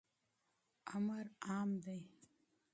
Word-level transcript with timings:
امر 0.95 1.25
عام 1.47 1.69
دی. 1.83 2.01